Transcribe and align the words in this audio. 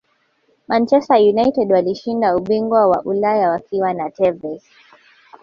manchester 0.67 1.15
united 1.17 1.71
walishinda 1.71 2.35
ubingwa 2.35 2.87
wa 2.87 3.01
ulaya 3.03 3.49
wakiwa 3.49 3.93
na 3.93 4.09
tevez 4.09 4.63